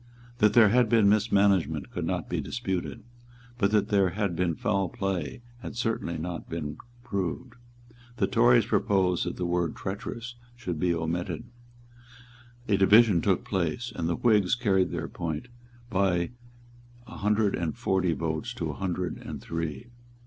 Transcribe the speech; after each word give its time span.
That 0.39 0.53
there 0.53 0.69
had 0.69 0.89
been 0.89 1.07
mismanagement 1.07 1.91
could 1.91 2.05
not 2.05 2.27
be 2.27 2.41
disputed; 2.41 3.03
but 3.59 3.69
that 3.69 3.89
there 3.89 4.09
had 4.09 4.35
been 4.35 4.55
foul 4.55 4.89
play 4.89 5.43
had 5.59 5.75
certainly 5.77 6.17
not 6.17 6.49
been 6.49 6.79
proved. 7.03 7.53
The 8.17 8.25
Tories 8.25 8.65
proposed 8.65 9.27
that 9.27 9.35
the 9.37 9.45
word 9.45 9.75
"treacherous" 9.75 10.33
should 10.55 10.79
be 10.79 10.91
omitted. 10.91 11.43
A 12.67 12.77
division 12.77 13.21
took 13.21 13.45
place; 13.45 13.93
and 13.95 14.09
the 14.09 14.15
Whigs 14.15 14.55
carried 14.55 14.89
their 14.89 15.07
point 15.07 15.49
by 15.91 16.31
a 17.05 17.17
hundred 17.17 17.53
and 17.53 17.77
forty 17.77 18.13
votes 18.13 18.55
to 18.55 18.71
a 18.71 18.77
hundred 18.77 19.19
and 19.19 19.39
three. 19.39 19.85